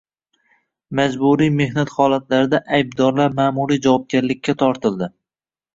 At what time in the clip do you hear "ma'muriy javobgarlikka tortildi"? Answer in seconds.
3.43-5.15